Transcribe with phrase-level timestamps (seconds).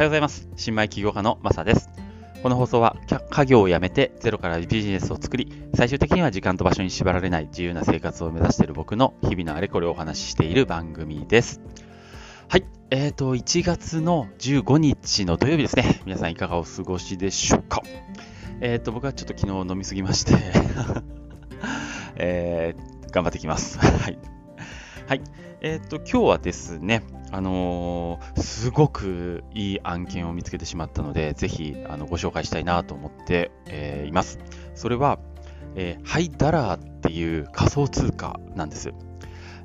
[0.00, 0.48] はようございます。
[0.56, 1.90] 新米起業家のマサです。
[2.42, 2.96] この放送は
[3.28, 11.60] 家業を辞めてゼロからビジネスを作り、最終的には時間と場所に縛られない自由な生活を目指している僕の日々のあれこれをお話ししている番組です。
[12.48, 12.64] はい。
[12.88, 16.00] えっ、ー、と、1月の15日の土曜日ですね。
[16.06, 17.82] 皆さんいかがお過ごしでしょうか？
[18.62, 20.32] えっ、ー、と、僕はちょっと昨日飲みすぎまして
[22.16, 23.78] えー、頑張ってきます。
[23.78, 24.18] はい。
[25.06, 25.20] はい。
[25.60, 27.02] えっ、ー、と、今日はですね、
[27.32, 34.38] あのー、すごくいい案件を見つけてしまったので、ぜひあのご紹介したいなと思って、えー、います。
[34.74, 35.18] それは、
[35.76, 38.92] えー、ハイダラーっていう仮想通貨なんです。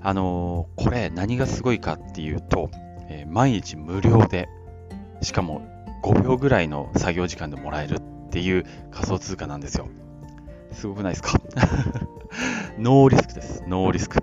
[0.02, 2.70] あのこれ何がすごいかっていうと、
[3.10, 4.48] え毎日無料で、
[5.22, 5.62] しかも
[6.04, 9.88] 5秒ぐらいの作業時間でもらえるっていう仮想通貨なんですよ。
[10.72, 11.40] すごくないですか？
[12.78, 13.64] ノーリスクです。
[13.66, 14.20] ノーリスク。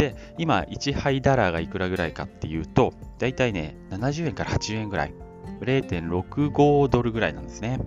[0.00, 5.14] で、今、1ハイダラーがいくらぐらいかっていうと、だいたいね、70円から80円ぐらい。
[5.60, 7.78] 0.65ドルぐらいなんですね。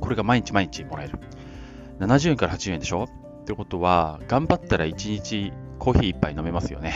[0.00, 1.18] これが毎日毎日もらえる。
[1.98, 3.04] 70円から80円でしょ？
[3.42, 6.94] ってことは、頑張ったら1日コーヒー1杯飲めますよね。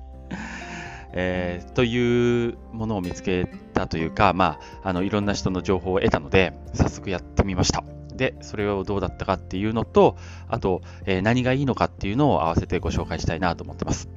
[1.14, 7.82] えー、というものを見つけたというか、まあ、あのいろんな人の情報を得たので、早速やってみました。
[8.22, 14.08] で、それをどうだったかっていうのと、あと、えー、何がいいのかっていうのを合わせてご紹介したいなと思ってます。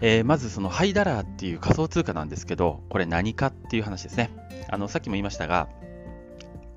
[0.00, 4.30] えー、まずそのハイダラーっていう仮想通貨なんですけど、これ何かっていう話ですね。
[4.68, 5.68] あの、さっきも言いましたが、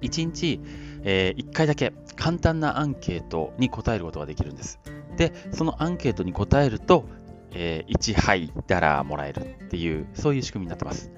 [0.02, 0.60] 1日、
[1.04, 4.80] えー、1回だけ簡単なアンケートに答えることができるんです。
[5.18, 7.06] で、そのアンケートに答えると、
[7.52, 11.12] えー、1ハイダラーもらえるっていう、そういう仕組みになってます。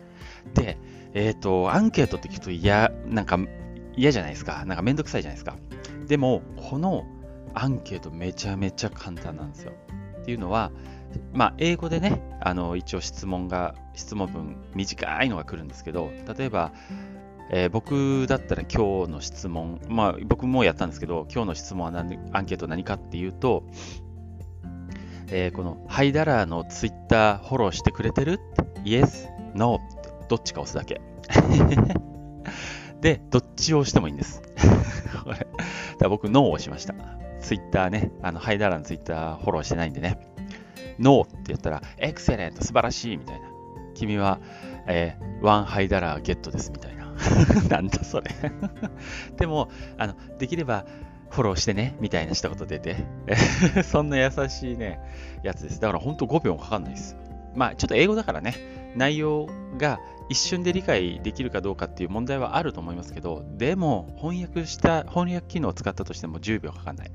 [0.56, 0.78] で、
[1.14, 3.40] えっ、ー、と、アンケートって聞くと嫌、なんか
[3.98, 4.64] 嫌じゃないですか。
[4.66, 5.58] なんかめんどくさいじゃないですか。
[6.08, 7.06] でも、この
[7.54, 9.74] アンケートめちゃめちゃ簡単なんですよ。
[10.22, 10.72] っていうのは、
[11.34, 16.72] まあ、英語でね、あの、一応質問が、質問文短いのが来るんですけど、例えば、
[17.50, 23.64] えー、僕だったら今日の質問、まあ僕もやったんですけど、今日の質問は何アンケート何かっていうと、
[25.30, 28.40] えー、このハイダラーのツイッターフォローしてくれてる
[28.84, 29.30] ?Yes?
[29.56, 29.76] No?
[29.76, 31.02] ってどっちか押すだけ。
[33.02, 34.42] で、どっちを押してもいいんです。
[35.24, 35.48] これ
[36.00, 36.96] だ僕、ノーを押しました。
[37.42, 40.20] ツイッターね、あの、ハイダラのツイッターフォローしてないんでね。
[41.00, 43.48] ノーって言ったら、エクセレント、素晴らしいみたいな。
[43.94, 44.40] 君は、
[44.88, 47.14] えー、ワンハイダラーゲットですみたいな。
[47.70, 48.30] なんだそれ
[49.38, 50.86] でも、あの、できれば、
[51.30, 52.96] フォローしてね、みたいな一言出て。
[53.84, 55.00] そんな優しいね、
[55.44, 55.80] やつです。
[55.80, 57.18] だから本当5秒もかかんないです。
[57.56, 58.54] まあ、ちょっと英語だからね、
[58.96, 60.00] 内容が
[60.30, 67.12] 一瞬で理解できるかどうかっていう問題はあると思いますけど、でも翻訳した、翻訳機能を使ったとしても10秒かかんない。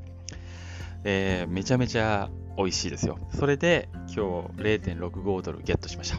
[1.05, 3.19] えー、めちゃめちゃ美味しいですよ。
[3.35, 6.19] それで今日0.65ドルゲットしました。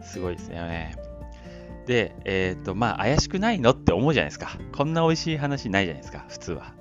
[0.02, 0.96] すごいですね。
[1.86, 4.56] で、えっ、ー、と、まあ、怪しくないのって思うじゃないですか。
[4.72, 6.74] こんな美味しい話ないじゃないですか、普通は。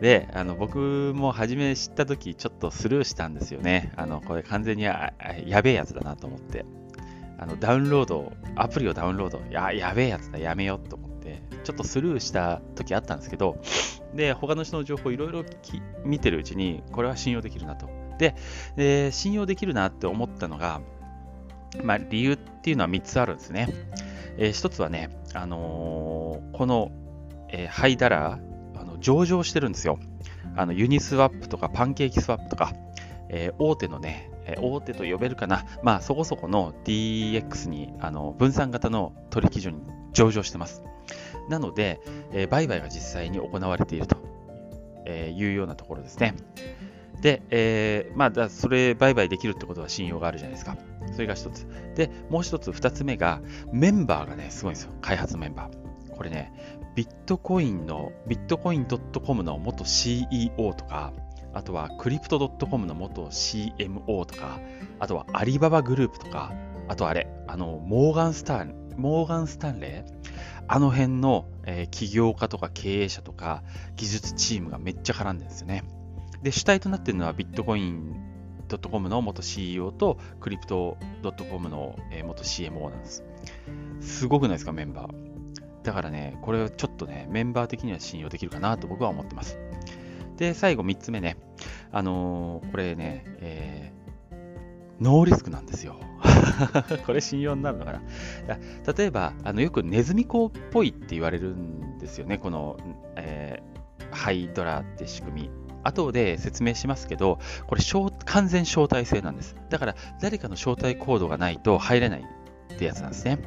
[0.00, 3.92] で、あの僕も初め知った時ちょっとスルーしたんですよね。
[3.96, 5.12] あのこれ完全にや
[5.62, 6.64] べえやつだなと思って。
[7.38, 13.60] あのダウンロード、アプリをダウンロード、ややべえやつだ、やめようと思って、ちょっとスルーした時あったんですけど、
[14.14, 15.44] で、他の人の情報いろいろ
[16.04, 17.88] 見てるうちに、これは信用できるなと。
[18.18, 18.36] で、
[18.76, 20.80] で信用できるなって思ったのが、
[21.82, 23.68] まあ、理由っていうのは3つあるんですね。
[24.36, 26.92] えー、1つはね、あのー、この、
[27.50, 28.53] え、ハイダラー、
[29.04, 29.98] 上場してるんですよ。
[30.56, 32.72] あのユニスワップとかパンケーキスワップとか、
[33.28, 39.82] えー、大手のね、え大手と呼べるかな、まあそこそこの DX にあの分散型の取引所に
[40.14, 40.82] 上場してます。
[41.50, 42.00] なので、
[42.32, 44.16] えー、売買が実際に行われていると、
[45.04, 46.34] えいうようなところですね。
[47.20, 50.76] で、えー、まあ、だそれ売買できるってことは信用があるじゃないですか。
[51.12, 51.66] それが一つ。
[51.94, 53.40] で、もう一つ、二つ目が、
[53.72, 54.92] メンバーがね、すごいんですよ。
[55.00, 55.93] 開発メンバー。
[56.14, 56.52] これね、
[56.94, 61.12] ビットコインの、ビットコイン .com の元 CEO とか、
[61.52, 64.60] あとはクリプト .com の元 CMO とか、
[64.98, 66.52] あとはアリババグループとか、
[66.88, 70.24] あとあれ、あの、モーガンスタン、モーガンスタンレー？
[70.66, 73.62] あの辺の、えー、起業家とか経営者とか
[73.96, 75.84] 技術チームがめっちゃ絡んでるんですよね。
[76.42, 78.16] で、主体となってるのはビットコイン
[78.90, 80.96] .com の元 CEO とクリプト
[81.50, 83.24] .com の、えー、元 CMO なんです。
[84.00, 85.33] すごくないですか、メンバー。
[85.84, 89.58] だからね、これはちょっとね、メンバー的には信用できるかなと僕は思ってます。
[90.36, 91.36] で、最後3つ目ね。
[91.92, 96.00] あのー、これね、えー、ノーリスクなんですよ。
[97.06, 98.00] これ信用になるのかな
[98.96, 102.38] 例えば、あのよくネズミ講っぽいって言われるんですよね。
[102.38, 102.78] この、
[103.16, 105.50] えー、ハイドラって仕組み。
[105.86, 107.82] 後で説明しますけど、これ
[108.24, 109.54] 完全招待制なんです。
[109.68, 112.24] だから誰かの招待コードがないと入れない
[112.72, 113.38] ってやつなんですね。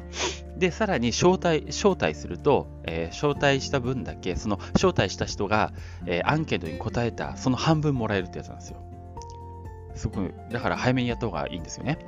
[0.56, 5.72] で、さらに招待、招待すると、えー、招待した分だけ、その招待した人が、
[6.06, 8.82] えー、アンケートに答えた、その半分もらえるってやつなんですよ。
[9.94, 11.98] すごい、だから早めにやった方がいいんですよね。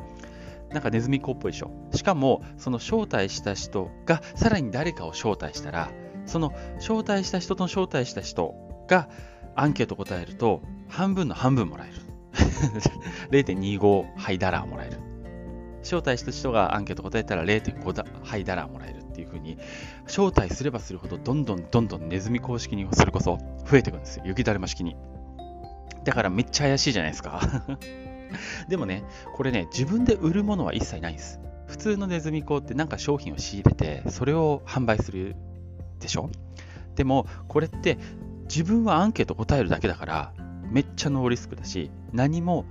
[0.70, 1.70] なんかネズミ子っぽいでしょ。
[1.92, 5.90] しかも、その招待した人が、さらに誰かを招待したら、
[6.26, 8.54] その招待した人と招待した人
[8.86, 9.08] が
[9.56, 11.94] アンケート答えると、半分の半分もらえる。
[13.30, 15.09] 0.25ハイダラーもらえる。
[15.82, 19.58] 招待した人がアンケート答えたら0.5ハイダラーもらえるっていう風に、
[20.06, 23.38] 招待すればするほど、どんどんどんどんネズミ公式にそれこそ
[23.70, 24.24] 増えていくんですよ。
[24.26, 24.96] 雪だるま式に。
[26.04, 27.40] だからめっちゃ怪しいじゃないですか。
[28.68, 29.04] でもね、
[29.34, 31.40] これね、自分で売るものは一切ないんです。
[31.66, 35.36] 普通のネズミ講ってなんか商品を仕入れて、それを販売する
[35.98, 36.30] でしょ？
[36.94, 37.98] でも、これって
[38.44, 40.32] 自分はアンケート答えるだけだから、
[40.70, 42.64] めっちゃノーリスクだし、何も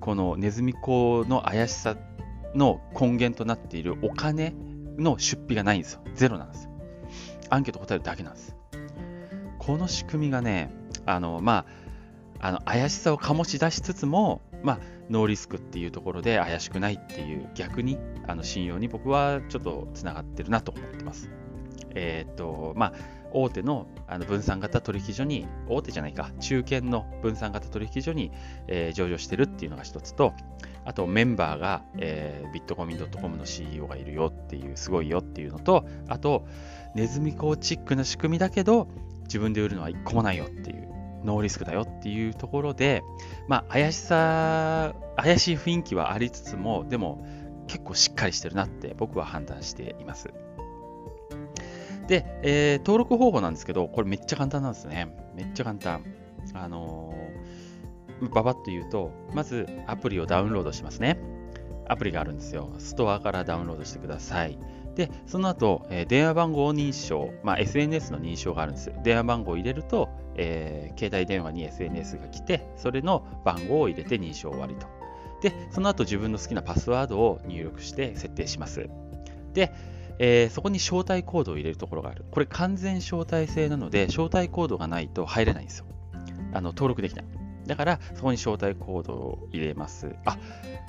[0.00, 1.96] このネズミ講の怪しさ
[2.54, 4.54] の根源となっているお金
[4.98, 6.00] の出費がないんですよ。
[6.14, 6.70] ゼロなんですよ。
[7.50, 8.56] アンケート答えるだけなんです。
[9.58, 10.70] この仕組みがね、
[11.06, 11.66] あの、ま
[12.40, 14.78] あ、あの怪しさを醸し出しつつも、まあ、
[15.08, 21.30] ノーリスクっていうところで怪しくないっていう逆にあの信用に僕はちょっとつながってるなと思ってます。
[21.94, 22.92] えっ、と、まあ、
[23.32, 28.30] 大手のあの分散型取引所に、大手じゃないか、中堅の分散型取引所に、
[28.68, 30.32] えー、上場してるっていうのが一つと、
[30.84, 36.46] あとメンバーが、えー、ビットコミン .com の CEO がいるよっていう、すごいよっていうのと、あと、
[36.94, 38.88] ネズミコーチックな仕組みだけど、
[39.24, 40.88] 自分で売るのは一個もないよっていう、
[41.24, 43.02] ノーリスクだよっていうところで、
[43.48, 47.24] まあ、怪しさ、怪しい雰囲気はありつつも、でも
[47.68, 50.30] 結構しっかりしてるなって僕は判断しています。
[52.08, 55.16] で、えー、登録方法なんですけど、これめっちゃ簡単なんですね。
[55.34, 56.04] めっちゃ簡単。
[56.54, 57.14] あの、
[58.28, 61.18] ばばっと言うと、まずアプリをダウンロードしますね。
[61.88, 62.72] アプリがあるんですよ。
[62.78, 64.58] ストアからダウンロードしてください。
[64.94, 68.92] で、その後、えー、電話番号認証、まあ、SNS の認証があるんです。
[69.02, 74.86] 電話番号を入れると、えー、携帯電話に SNS が来て、それの番号を入れて認証終わりと。
[75.40, 78.88] で、その後自分の好きなパスワードを入力して設定します。
[79.54, 79.72] で、
[80.18, 82.24] えー、そこに招待コードを入れるところがある。
[82.30, 85.86] これ完全招待制なので、招待コードがないと入れないんですよ。
[86.52, 87.41] あの登録できない。
[87.66, 90.14] だから、そこに招待コードを入れます。
[90.24, 90.36] あ、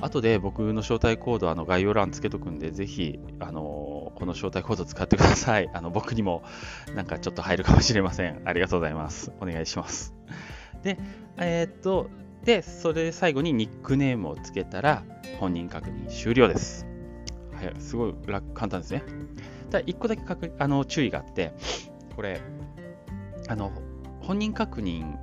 [0.01, 5.69] 後で僕の招待コード、あの概要欄つけとくんで、ぜひ、あのこの招待コード使ってください。
[5.73, 6.43] あの僕にも
[6.95, 8.41] なんかちょっと入るかもしれません。
[8.45, 9.31] ありがとうございます。
[9.39, 10.13] お願いします。
[10.83, 10.97] で、
[11.37, 12.09] えー、っと、
[12.43, 15.03] で、それで最後にニックネームをつけたら、
[15.39, 16.85] 本人確認終了です。
[17.53, 19.03] はい、すごい楽簡単ですね。
[19.69, 21.53] ただ、1個だけ確あの注意があって、
[22.15, 22.41] これ、
[23.47, 23.71] あの、
[24.21, 25.17] 本人確認、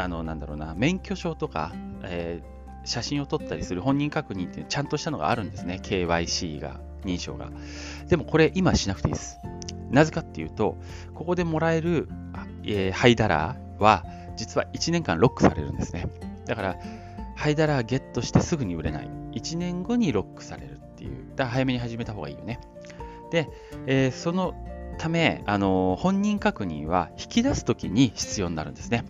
[0.00, 1.72] あの、なんだろうな、免許証とか、
[2.04, 5.80] えー、写真を撮ったりする本人確認っていうちゃんとしたのがあるんですね。
[5.82, 7.50] KYC が、認証が。
[8.08, 9.38] でもこれ今しなくていいです。
[9.90, 10.76] なぜかっていうと、
[11.14, 12.08] ここでもらえる、
[12.64, 14.04] えー、ハイダラーは、
[14.36, 16.06] 実は1年間ロックされるんですね。
[16.46, 16.76] だから、
[17.36, 19.08] ハイダラーゲットしてすぐに売れない。
[19.32, 21.30] 1年後にロックされるっていう。
[21.36, 22.60] だから早めに始めた方がいいよね。
[23.30, 23.48] で、
[23.86, 24.54] えー、その
[24.98, 29.04] ため、あのー、本人確認は引き出すときに必要になるんですね。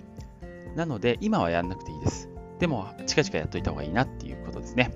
[0.77, 2.29] なので、今はやんなくていいです。
[2.59, 4.93] でも、近々やっといた方がいいなっていうことですね。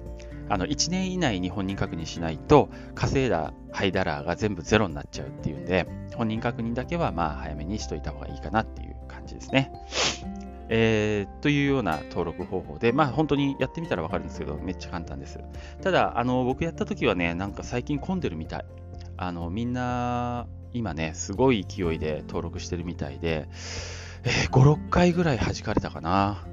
[0.48, 9.72] あの1年以内に本人確認しないと、稼いだハイダラーが全部ゼロになっちゃうっていうんで、本人確認だけはまあ早めにしといた方がいいかなっていう感じですね。
[10.68, 15.38] えー、というような登録方法で、まあ本当にやってみたらわかるんですけど、めっちゃ簡単です。
[15.82, 18.64] ただ、あの僕やった時はね、なんか最近混んでるみたい。
[19.16, 23.48] あのみんな今ね、すごい勢いで登録してるみたいで、
[24.24, 26.44] えー、5、6回ぐらい弾かれたかな。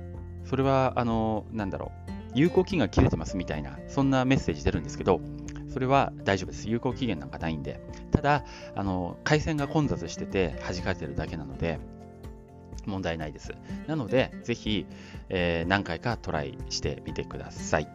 [0.45, 5.21] それは、あの、なんだろう、有効期限が切れてますみたいな、そんなメッセージ出るんですけど、
[5.71, 6.69] それは大丈夫です。
[6.69, 7.79] 有効期限なんかないんで。
[8.11, 11.79] ただ、あの、回線が混雑してて弾かれてるだけなので、
[12.85, 13.53] 問題ないです。
[13.87, 14.85] なので、ぜひ、
[15.29, 17.87] えー、何回かトライしてみてください。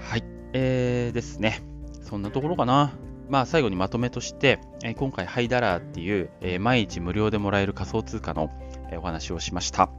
[0.00, 0.24] はい。
[0.52, 1.62] えー、ですね。
[2.02, 2.92] そんなところかな。
[3.28, 4.58] まあ、最後にまとめとして、
[4.96, 8.50] 今回、ハイダラーっていう、毎日無料でもらえる仮想通貨の、
[8.96, 9.90] お話をしました。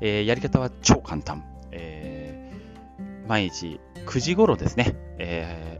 [0.00, 1.44] やり方は超簡単。
[3.28, 4.96] 毎日9時頃ですね、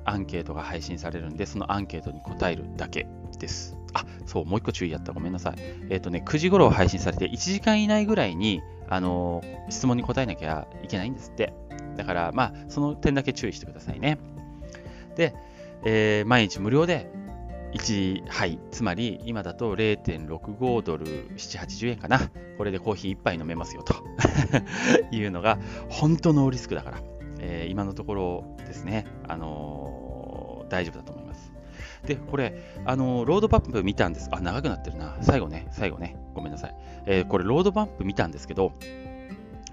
[0.05, 3.77] アンケートが配信されるんで、そのアンケートに答えるだけです。
[3.93, 5.13] あ、そう、もう一個注意やった。
[5.13, 5.55] ごめんなさい。
[5.89, 11.53] えっ、ー、とね、9時頃配信されて、1時間以内ぐらいに、あのー、質問に答えなきゃいけないんですって。
[11.97, 14.19] だから、まあ、その点だけ注意してくださいね。
[15.17, 15.35] で、
[15.85, 17.11] えー、毎日無料で
[17.73, 21.07] 1杯、つまり今だと0.65ドル
[21.37, 22.31] 7、80円かな。
[22.59, 23.95] これでコーヒー1杯飲めますよと
[25.17, 25.59] いうのが
[25.89, 26.99] 本当のリスクだから、
[27.39, 31.53] えー、今のところですね、あのー、大丈夫だと思います。
[32.07, 34.29] で、これ、あのー、ロードバンプ見たんです。
[34.33, 35.17] あ、長くなってるな。
[35.23, 36.17] 最後ね、最後ね。
[36.35, 36.75] ごめんなさい。
[37.07, 38.73] えこれ、ロードバンプ見たんですけど、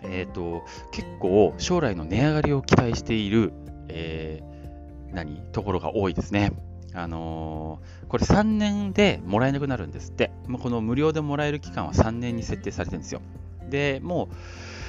[0.03, 3.53] えっ、と、結構将来の値上がりを期待している、
[3.87, 4.41] え
[5.13, 6.51] 何ところが多いですね。
[6.93, 10.31] あのー、これ3年でもらえなくなるんですって。
[10.47, 13.21] もうこの無料でもらえる期間は3年に設定されてるんですよ。
[13.69, 14.35] で、もう、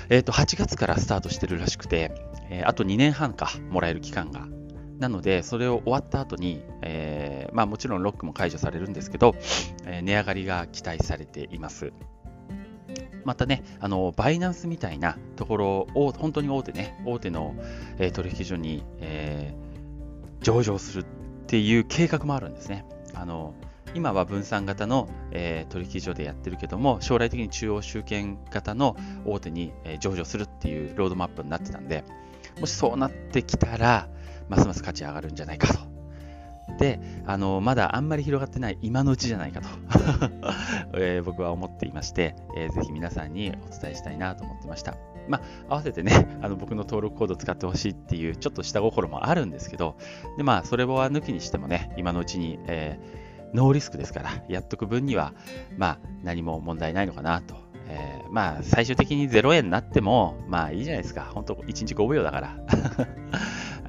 [0.08, 2.12] え、ー、と、8月からスタートしてるらしくて、
[2.48, 4.46] えー、あと2年半か、もらえる期間が。
[4.98, 9.34] なので、それを終わった後に、えー、まあもちろんロックも解除されるんですけど、
[9.86, 11.92] え、値上がりが期待されています。
[13.24, 17.54] またね、あの、バイナンスみたいなところを、本当に大手ね、大手の、
[17.98, 19.67] え、取引所に、えー、
[20.48, 21.04] 上場するっ
[21.46, 22.86] ていう計画もあるんですね。
[23.12, 23.52] あの
[23.94, 32.02] 今は分散型の、えー、取引所でやってるけども、将来的に中央集権型の大手に、えー、上場するっていうロードマップになってたんで、
[32.60, 34.08] もしそうなってきたら、
[34.48, 35.80] ますます価値上がるんじゃないかと。
[36.78, 39.68] で、あのまだあんまり広がってない今のうちじゃないかと、
[40.96, 44.96] えー、僕は思っていまして、えー、ぜひ皆さんにお伝えしたいなと思ってました。
[45.28, 49.96] まあ、合わせてね、 あの僕の登録コード使ってほしいっていう、ちょっと下心もあるんですけど、
[50.36, 55.34] で、まあ、それは抜きにしてもね、今のうちに、えー、ノーリスクですから、やっとく分には、
[55.76, 57.68] まあ、何も問題ないのかなと。
[57.90, 61.30] えー、まあ、最終的に0円になっても、まあいいじゃないですか。
[61.32, 62.56] 本当1日5秒だから。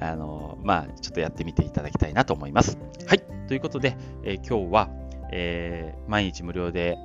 [0.00, 2.78] あの、まあ、ちょっとやってみていただきたいなと思います。
[3.06, 3.20] はい。
[3.46, 4.88] ということで、えー、今日は、
[5.32, 6.96] えー、毎日無料で、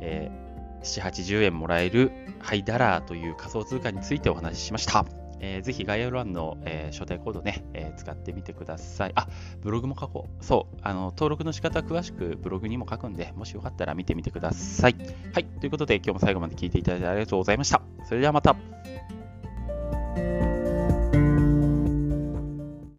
[0.00, 0.43] えー
[0.84, 5.04] 7、80円もらえるハイダラーという仮想通貨についてお話ししました。
[5.40, 9.12] えー、ぜひ概要欄の、えー、招待コードね、えー、使ってみてください。
[9.14, 9.28] あ、
[9.60, 10.44] ブログも書こう。
[10.44, 14.96] そう、あの、登録の仕方詳しくブログにも書くんで、もしよかったら見てみてください。
[15.34, 17.82] はい、ということで今日も最後まで聞いていただいてありがとうございました。
[18.06, 18.56] それではまた。